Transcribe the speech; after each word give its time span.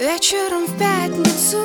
Вечером 0.00 0.66
в 0.66 0.78
пятницу 0.78 1.58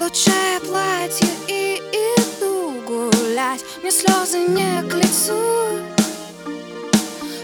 Лучшее 0.00 0.60
платье 0.60 1.28
и 1.46 1.76
иду 1.76 2.80
гулять. 2.86 3.64
Мне 3.82 3.90
слезы 3.90 4.38
не 4.48 4.82
к 4.88 4.94
лицу 4.94 5.38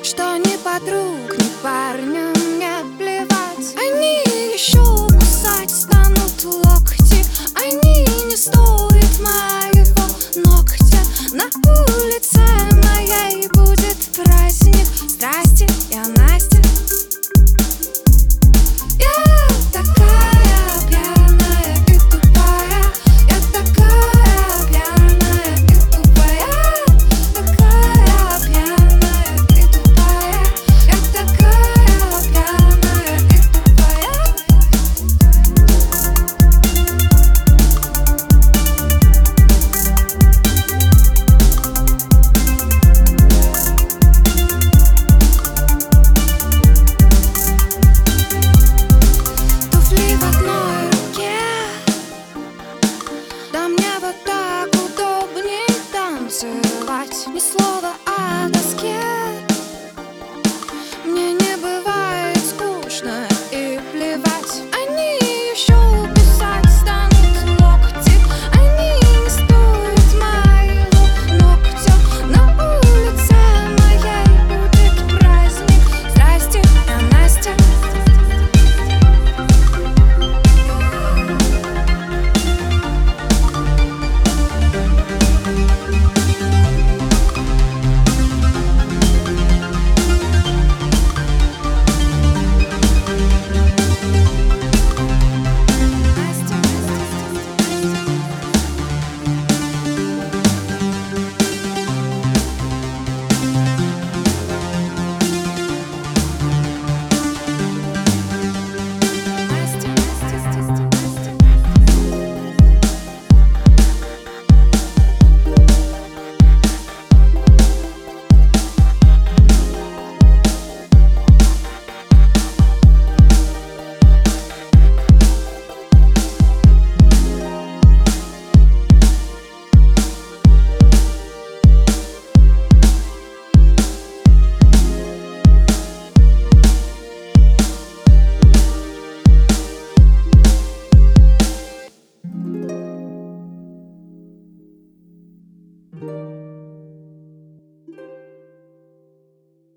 Что 0.02 0.36
ни 0.38 0.56
подруг, 0.56 1.38
ни 1.38 1.62
парня 1.62 2.35
на 11.32 11.44
улице. 11.44 12.15
поцеловать 56.36 57.26
Ни 57.28 57.38
слова 57.38 58.05